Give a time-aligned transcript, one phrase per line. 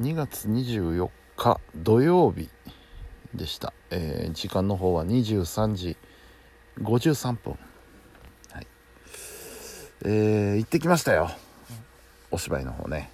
[0.00, 2.48] 2月24日土曜日
[3.34, 5.98] でした、えー時間の方は23時
[6.80, 7.58] 53分。
[8.50, 8.66] はい。
[10.06, 11.30] えー行ってきましたよ。
[12.30, 13.10] お芝居の方ね。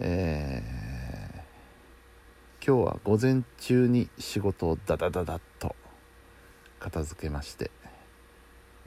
[0.00, 5.76] えー今日は午前中に仕事をダダダダッと
[6.80, 7.70] 片付けまして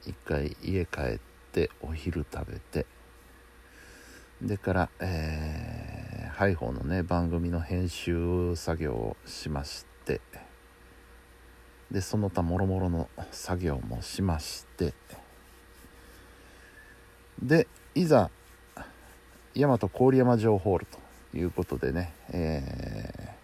[0.05, 1.19] 一回家帰っ
[1.53, 2.85] てお昼食べて
[4.41, 5.94] でから、えー
[6.35, 10.19] ハイホーのね番組の編集作業をしまして
[11.89, 14.93] でその他もろもろの作業もしまして
[17.41, 18.29] でいざ
[19.55, 20.87] 大和郡山城ホール
[21.31, 23.35] ということでね、えー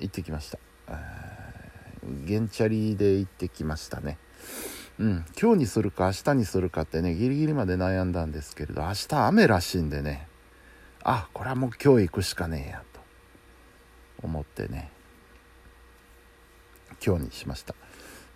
[0.00, 0.58] 行ってきました
[0.88, 4.18] あーゲンチャリで行ってきましたね
[4.98, 10.26] うん今日にするか明日にするかってねギリギリまで悩んだんですけれど明日雨らしいんでね
[11.04, 13.00] あこれはもう今日行くしかねえやと
[14.22, 14.90] 思ってね。
[17.04, 17.74] 今日にしました。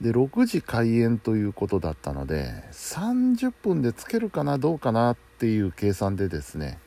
[0.00, 6.78] で6時開演ということだったので30分でつけるかなどうかなっていう計算でですね、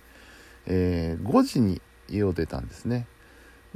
[0.67, 3.07] えー5時に家を出たんですね。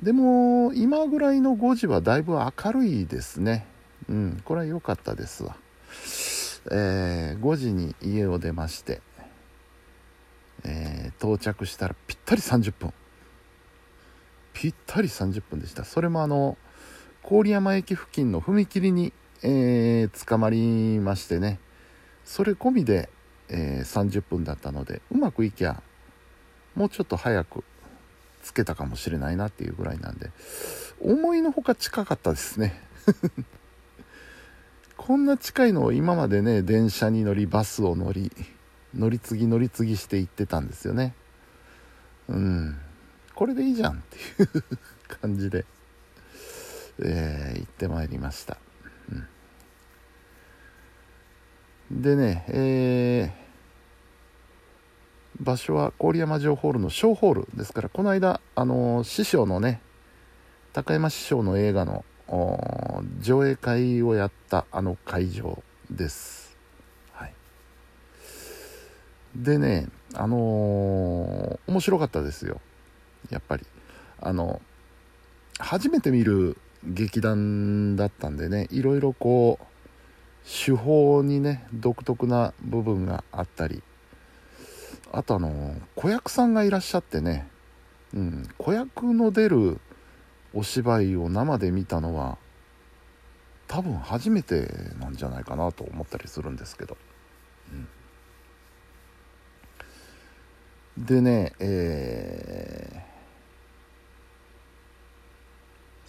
[0.01, 3.65] でも今ぐらいの5時はだいぶ明るいですね。
[4.09, 5.55] うんこれは良かったですわ。
[6.71, 9.01] えー5時に家を出まして
[11.23, 12.91] 到着したらぴったり30分
[14.51, 15.85] ぴったり30分でした。
[15.85, 16.57] それもあの
[17.27, 21.59] 郡山駅付近の踏切に、えー捕まりましてね。
[22.25, 23.09] それ込みで、
[23.47, 25.81] えー30分だったのでうまくいきゃ
[26.75, 27.63] もうちょっと早く
[28.41, 30.29] つけたかもしれないなっていうぐらいなんで
[31.01, 32.81] 思いのほか近かったですね。
[34.97, 38.29] こんな近いのを今までね電車に乗りバスを乗り
[38.95, 41.13] 乗り継ぎ乗り継ぎして行ってたんですよね。
[42.27, 42.77] うん。
[43.35, 44.63] これでいいじゃんっていう
[45.21, 45.65] 感じで、
[46.99, 48.57] えー行ってまいりました、
[51.91, 52.01] うん。
[52.01, 53.43] でねえー
[55.43, 59.81] 場所は郡山城ホールの小ホールですからこの間あのー師匠のね
[60.73, 62.05] 高山師匠の映画の
[63.19, 66.42] 上映会をやったあの会場です。
[69.35, 72.61] でねあのー面白かったですよ。
[73.29, 73.65] やっぱり。
[74.21, 74.61] あの
[75.59, 79.65] 初めて見る劇団だったんでねいろいろこう
[80.45, 83.81] 手法にね独特な部分があったり。
[85.11, 87.47] あとあの子役さんがいらっしゃってね、
[88.15, 89.79] うん、子役の出る
[90.53, 92.37] お芝居を生で見たのは
[93.67, 94.67] 多分初めて
[94.99, 96.97] なんじゃないかなと思ったりするんですけど、
[97.71, 97.87] うん。
[101.05, 103.13] でねえー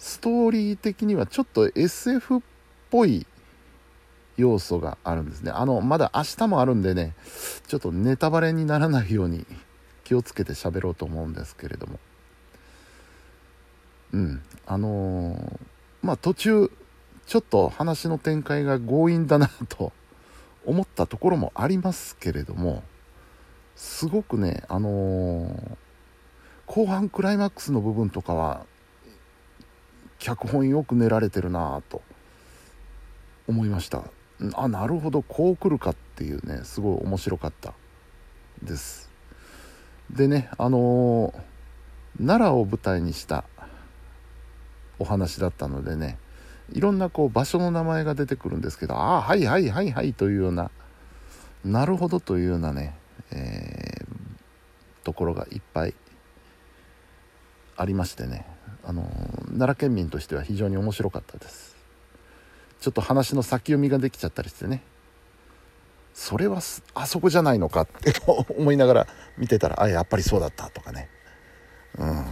[0.05, 2.41] ストーリー的にはちょっと SF っ
[2.91, 3.25] ぽい
[4.37, 5.51] 要素があるんですね。
[5.51, 7.15] あのまだ明日もあるんでね
[7.67, 9.47] ちょっとネタバレにならないように
[10.03, 11.99] 気をつけて喋ろうと思うんですけれども。
[14.13, 14.41] うん。
[14.67, 15.59] あのー
[16.03, 16.71] まあ途中
[17.25, 19.91] ちょっと話の展開が強引だなと
[20.67, 22.83] 思ったところもありますけれども。
[23.75, 25.77] すごくねあのー
[26.67, 28.65] 後半クライマックスの部分とかは
[30.17, 32.01] 脚本よく練られてるなぁと
[33.47, 34.03] 思いました。
[34.55, 37.73] あなるほどこう来るかっていうねすごい面白かった。
[38.63, 39.11] です。
[40.09, 41.55] でねあのー
[42.17, 43.43] 奈良を舞台にした
[44.99, 46.17] お話だったのでね
[46.71, 50.71] いろんなこう場所の名前が出てくるんですけどああはいはいはいはいというような
[51.65, 52.95] なるほどというようなね、
[53.35, 53.85] えー
[55.05, 55.93] ところがいっぱい
[57.77, 58.45] ありましてね。
[58.83, 59.03] あの
[59.57, 61.77] 奈良県民としては非常に面白かったです。
[62.81, 64.81] ちょっと話の先読みができちゃったりしてね。
[66.13, 66.59] それは
[66.93, 68.13] あそこじゃないのかって
[68.57, 69.07] 思いながら
[69.37, 71.09] 見てたらあやっぱりそうだったとかね。
[71.97, 72.25] うん。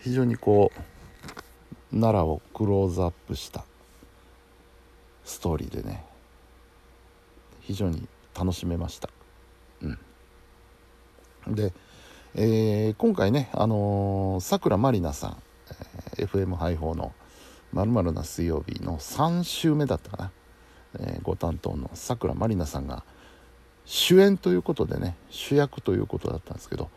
[0.00, 3.64] 非常にこう奈良をクローズアップした
[5.24, 6.04] ストーリーでね。
[7.60, 9.08] 非常に楽しめました。
[9.82, 11.54] うん。
[11.54, 11.72] で
[12.34, 15.42] えー今回ねあのさくらまりなさん、
[16.18, 17.12] えー FM ハイホーの
[17.72, 20.32] 「まるな水曜日」の3週目だったかな、
[21.00, 23.04] えーご担当のさくらまりなさんが
[23.84, 26.90] 主演ということでね主役ということだったんですけど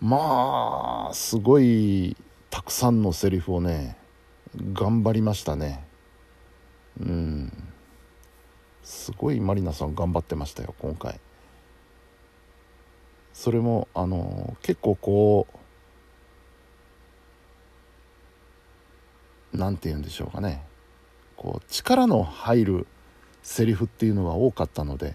[0.00, 2.16] まあすごい
[2.50, 3.98] たくさんのセリフをね
[4.72, 5.84] 頑張りましたね。
[7.00, 7.52] うん。
[8.82, 11.20] すごいマリナさん頑張ってましたよ今回。
[13.38, 15.46] それもあの結構こ
[19.54, 20.64] う何て言うんでしょうかね。
[21.36, 22.86] こう力の入る
[23.44, 25.14] セリフっていうのが多かったので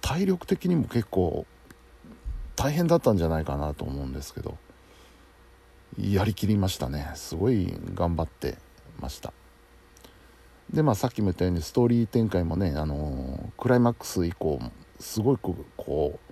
[0.00, 1.46] 体力的にも結構
[2.56, 4.58] 大変だったんじゃないかなと思うんですけど
[5.96, 7.12] やりきりましたね。
[7.14, 8.58] すごい頑張って
[9.00, 9.32] ました。
[10.74, 14.58] でまあさっきも言ったようにストーリー展開もねあのクライマックス以降
[14.98, 16.29] すごくこう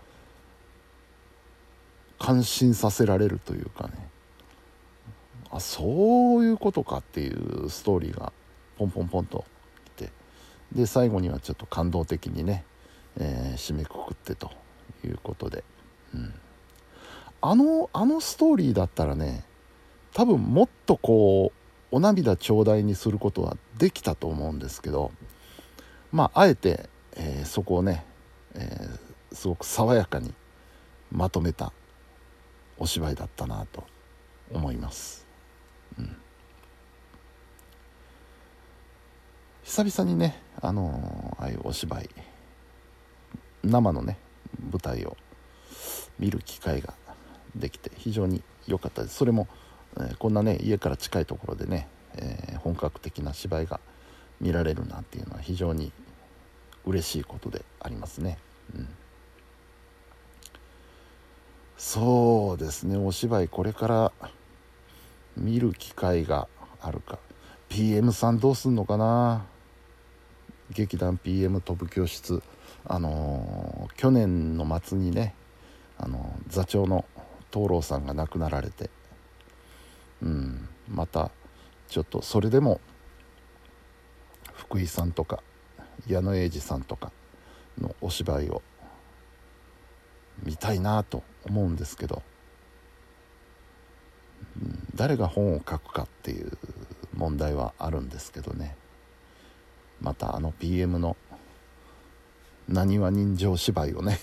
[2.19, 4.09] 感心させられるというかね。
[5.51, 8.33] あそういうことかっていうストーリーが
[8.77, 9.45] ポンポンポンと
[9.97, 10.11] きて。
[10.73, 12.65] で最後にはちょっと感動的にね、
[13.17, 14.51] えー、締めくくってと
[15.05, 15.65] いうことで、
[16.15, 16.35] うん、
[17.41, 19.45] あのあのストーリーだったらね
[20.13, 25.11] 多分もっとこうお涙頂戴にすることはできたと思うんですけど
[26.13, 28.05] まああえて、えー、そこをね、
[28.55, 30.35] えー、すごく爽やかに
[31.11, 31.73] まとめた
[32.79, 33.85] お芝居だったなと
[34.53, 35.27] 思います、
[35.99, 36.17] うん、
[39.65, 42.09] 久々にねあのー、ああいうお芝居
[43.65, 44.19] 生のね
[44.71, 45.17] 舞台を
[46.19, 46.95] 見る機会が
[47.55, 49.17] できて非常に良かったです。
[49.17, 49.49] それも、
[49.97, 53.81] えー、こんなね家から近いところでね、えー、本格的な芝居が
[54.41, 55.93] 見られるなんていうのは非常に
[56.85, 58.39] 嬉しいことでありますね。
[58.75, 58.89] うん。
[61.79, 62.97] そうですね。
[62.97, 64.13] お芝居これから
[65.37, 66.49] 見る機会が
[66.81, 67.21] あるか。
[67.69, 69.47] PM さんどうすんのかな？
[70.71, 72.43] 劇団 PM 飛ぶ教室。
[72.85, 75.37] あのー、去年の末にね、
[75.99, 77.05] あのー、座長の
[77.53, 78.91] 東郎さんが亡くなられて。
[80.21, 80.69] うん。
[80.89, 81.31] また
[81.89, 82.81] ちょっとそれでも
[84.55, 85.45] 福井さんとか
[86.09, 87.13] 矢野英二さんとか
[87.81, 88.63] のお芝居を
[90.45, 92.23] 見たいなと思うんですけど、
[94.95, 96.59] 誰が本を書くかっていう
[97.15, 98.77] 問題はあるんですけどね。
[100.01, 101.17] またあの PM の
[102.69, 104.19] なにわ人情芝居をね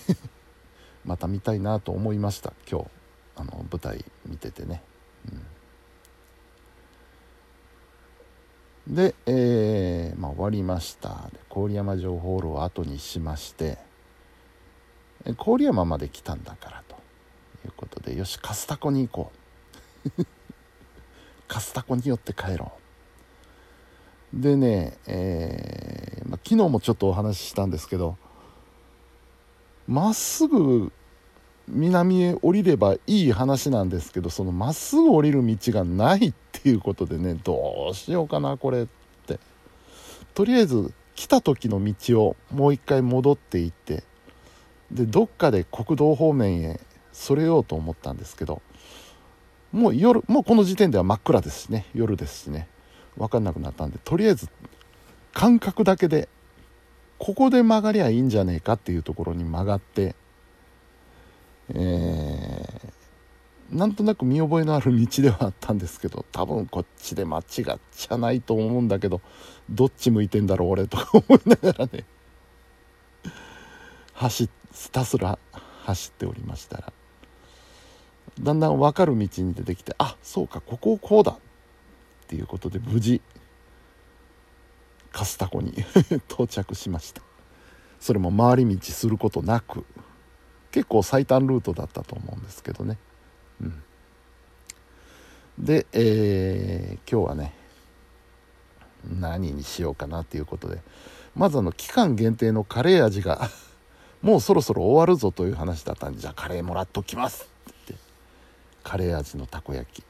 [1.04, 2.86] また見たいなと思いました今日。
[3.38, 4.82] あの舞台見ててね、
[8.88, 11.30] うん、で、えーまあ、終わりました。
[11.50, 13.76] 郡山城ホールを後にしまして
[15.34, 16.96] 郡山まで来たんだからと
[17.66, 19.32] いうことでよしカスタコに行こ
[20.18, 20.26] う。
[21.48, 22.72] カスタコに寄って帰ろ
[24.34, 24.40] う。
[24.40, 28.16] でね、えーま、昨日もちょっとお話ししたんですけど
[29.86, 30.92] まっすぐ
[31.68, 38.86] 南へ降りればいい話なんですけどそのまっすぐ降りる道がないっていうことでねどうしようかなこれっ
[39.26, 39.38] て。
[40.34, 44.04] とりあえず来た時の道をもう一回戻っていって
[44.90, 46.80] でどっかで国道方面へ
[47.12, 48.62] それようと思ったんですけど
[49.72, 51.86] もう夜もうこの時点では真っ暗ですしね。
[51.94, 52.68] 夜ですしね。
[53.16, 54.48] 分かんなくなったんでとりあえず
[55.32, 56.28] 感覚だけで
[57.18, 60.14] ここで曲がりゃいいんじゃねえかっていうところに曲がって
[61.70, 67.44] えー、なんとなく見覚えのある道ではあったんですけど多分こっちで間違っ
[67.90, 69.20] ちゃないと思うんだけど
[69.68, 72.04] どっち向いてんだろう俺とか思いながらね
[74.12, 75.38] 走っひたすら
[75.84, 76.92] 走っておりましたら
[78.40, 81.36] だんだん分かる道に出てきてあそうかここをこうだっ
[82.28, 83.22] ていうことで無事
[85.12, 85.72] カスタコに
[86.28, 87.22] 到着しました。
[87.98, 89.86] それも回り道することなく
[90.70, 92.98] 結構最短ルートだったと思うんですけどね。
[93.62, 93.82] うん。
[95.58, 97.54] で、えー、今日はね
[99.18, 100.82] 何にしようかなっていうことで
[101.34, 103.48] まずあの期間限定のカレー味が
[104.26, 107.48] もうそろそろ終わるぞという話だったんでじゃあカレーもらっときます。
[107.70, 107.94] って
[108.82, 110.04] カレー味のたこ焼き。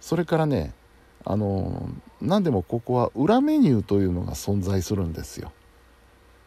[0.00, 0.72] それからね
[1.24, 5.50] あの何でもここは裏メニューというのが存在するんですよ。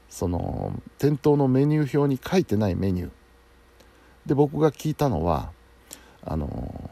[0.08, 3.10] その店頭のメニュー表に書いてないメニュー。
[4.26, 5.52] で僕が聞いたのは
[6.24, 6.90] あの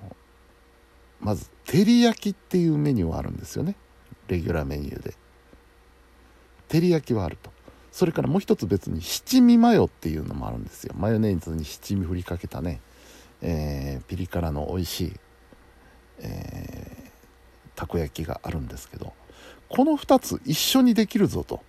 [1.21, 3.77] まず照り焼きっていうメニューはあるんですよね。
[4.27, 5.15] レギュラーメニューで。
[6.67, 7.55] 照り焼きはあると。
[7.91, 10.93] それからもう一つ別に七味マヨっていうのもあるんですよ。
[10.97, 12.79] マヨネーズに七味振りかけたね、
[13.41, 15.13] えー、ピリ辛の美味しい、
[16.19, 19.13] えー、たこ焼きがあるんですけど
[19.69, 21.61] この2つ一緒にできるぞと。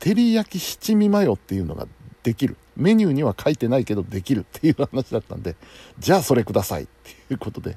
[0.00, 1.86] 照り焼き七味マヨっていうのが
[2.22, 2.56] できる。
[2.76, 5.56] メニューには書いてないけどできるっていう話だったんで
[5.98, 7.76] じゃあそれくださいっていうことで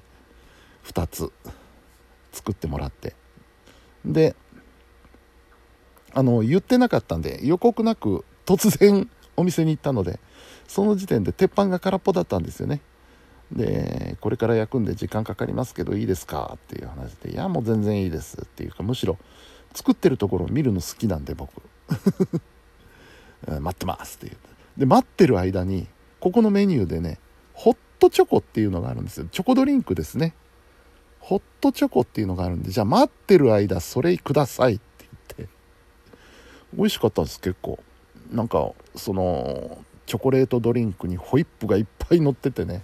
[0.85, 1.29] 2つ
[2.31, 3.13] 作ってもらって。
[4.05, 4.35] で
[6.13, 10.19] あの言ってなかったんで予告なく突然お店に行ったので
[10.67, 12.81] その時点で鉄板が空っぽだったんですよね。
[13.51, 16.53] でこれから焼くんで時間かかりますけどいいですか？
[16.55, 19.17] っていう話でいやもう全然いいですっていうかむしろ
[19.73, 21.61] 作ってるところを見るの好きなんで僕。
[23.47, 24.37] 待ってますっていう。
[24.77, 25.87] で待ってる間に
[26.19, 27.19] ここのメニューでね
[27.53, 29.27] ホットチョコっていうのがあるんですよ。
[29.31, 30.33] チョコドリンクですね。
[31.19, 34.81] ホットチョコっていうのがあるんでじゃあ待ってる間それください
[36.75, 37.79] 美味しかったんです結構。
[38.31, 42.83] なんかそのチョコレートドリンクにホイップがいっぱい乗っててね。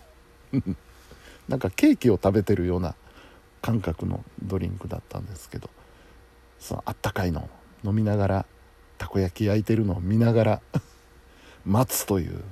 [1.47, 2.95] なんかケーキを食べてるような
[3.61, 5.69] 感覚のドリンクだったんですけど。
[6.59, 7.49] そのあったかいの。
[7.83, 8.45] 飲みながら
[8.97, 10.61] たこ焼き焼いてるのを見ながら
[11.65, 12.43] 待つという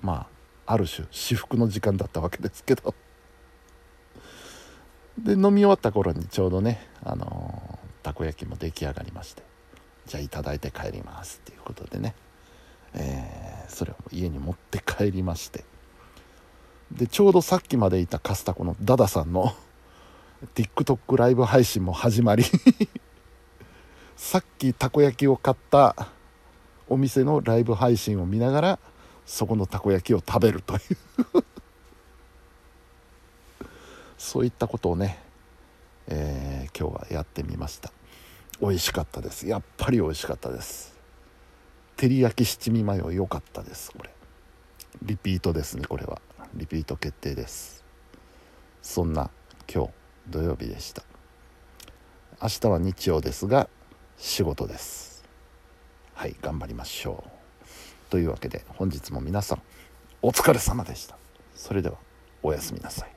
[0.00, 0.28] ま
[0.66, 2.94] あある種至福の時間だったわけですけど。
[5.18, 9.55] で飲み終わった頃にちょうどねあのー、たこ焼きも出来上がりまして。
[10.06, 12.14] じゃあ頂いて帰りますっていうことでね、
[12.94, 15.64] えー、それを家に持って帰りまして。
[16.92, 19.54] でちょうどさっきまでいたカスタコのダダさんの
[20.54, 22.44] TikTok ライブ配信も始まり
[24.16, 25.96] さっきたこ焼きを買った
[26.88, 28.78] お店のライブ配信を見ながら
[29.24, 30.80] そこのたこ焼きを食べるという。
[34.16, 35.18] そういったことをね、
[36.06, 37.92] えー、今日はやってみました。
[38.60, 39.46] 美味しかったです。
[39.46, 40.96] やっぱり美味しかったです。
[41.96, 44.10] 照り焼き七味マヨ良かったですこれ。
[45.02, 46.20] リピートですねこれは。
[46.54, 47.84] リピート決定です。
[48.82, 49.30] そんな
[49.72, 49.90] 今日
[50.30, 51.02] 土曜日でした。
[52.42, 53.68] 明日は日曜ですが
[54.16, 55.24] 仕事です。
[56.14, 58.10] はい頑張りましょう。
[58.10, 59.62] というわけで本日も皆さん
[60.22, 61.18] お疲れ様でした。
[61.54, 61.96] それでは
[62.42, 63.15] おやすみなさい。